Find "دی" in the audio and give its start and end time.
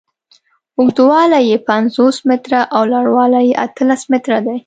4.45-4.57